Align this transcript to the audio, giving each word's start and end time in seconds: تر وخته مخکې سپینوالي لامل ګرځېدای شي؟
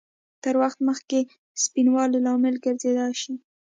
تر 0.43 0.55
وخته 0.61 0.81
مخکې 0.89 1.19
سپینوالي 1.63 2.19
لامل 2.25 2.55
ګرځېدای 2.65 3.13
شي؟ 3.21 3.33